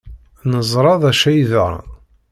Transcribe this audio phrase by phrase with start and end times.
[0.49, 1.87] Neẓra d acu ay yeḍran.